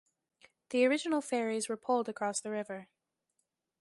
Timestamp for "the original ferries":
0.71-1.69